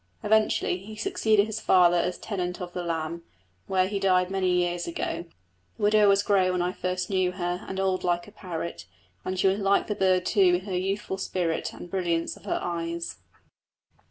Eventually 0.23 0.79
he 0.79 0.95
succeeded 0.95 1.45
his 1.45 1.59
father 1.59 1.97
as 1.97 2.17
tenant 2.17 2.59
of 2.59 2.73
the 2.73 2.81
Lamb, 2.83 3.21
where 3.67 3.87
he 3.87 3.99
died 3.99 4.31
many 4.31 4.49
years 4.49 4.87
ago; 4.87 5.25
the 5.77 5.83
widow 5.83 6.07
was 6.09 6.23
grey 6.23 6.49
when 6.49 6.59
I 6.59 6.71
first 6.71 7.11
knew 7.11 7.33
her 7.33 7.63
and 7.69 7.79
old 7.79 8.03
like 8.03 8.25
her 8.25 8.31
parrot; 8.31 8.85
and 9.23 9.37
she 9.39 9.47
was 9.47 9.59
like 9.59 9.85
the 9.85 9.93
bird 9.93 10.25
too 10.25 10.55
in 10.55 10.61
her 10.65 10.75
youthful 10.75 11.19
spirit 11.19 11.71
and 11.71 11.81
the 11.83 11.87
brilliance 11.91 12.35
of 12.35 12.45
her 12.45 12.59
eyes. 12.63 13.17